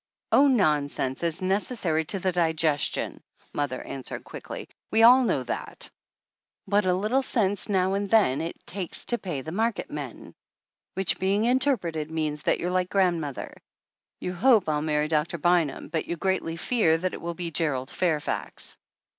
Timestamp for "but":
6.67-6.85, 15.89-16.07